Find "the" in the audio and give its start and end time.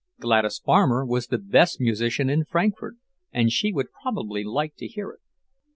1.27-1.37